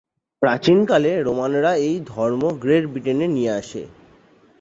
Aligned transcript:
প্রাচীনকালে 0.41 1.11
রোমানরা 1.21 1.71
এই 1.87 1.95
ধর্ম 2.05 2.41
গ্রেট 2.59 2.85
ব্রিটেনে 2.85 3.27
নিয়ে 3.27 3.51
আসে। 3.51 3.81